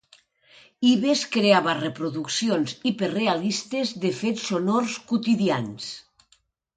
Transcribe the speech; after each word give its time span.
Ives 0.91 1.19
creava 1.35 1.75
reproduccions 1.79 2.73
hiperrealistes 2.91 3.91
de 4.07 4.11
fets 4.23 4.47
sonors 4.53 4.97
quotidians. 5.13 5.91